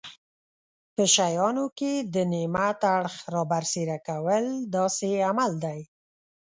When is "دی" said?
5.63-5.79